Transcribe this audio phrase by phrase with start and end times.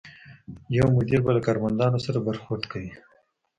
[0.77, 2.91] یو مدیر به له کارمندانو سره برخورد کوي.